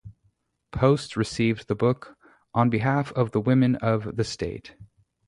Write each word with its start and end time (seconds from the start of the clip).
Post 0.71 1.15
received 1.15 1.67
the 1.67 1.75
book 1.75 2.17
on 2.55 2.71
behalf 2.71 3.11
of 3.11 3.33
the 3.33 3.39
women 3.39 3.75
of 3.75 4.15
the 4.15 4.23
State. 4.23 4.73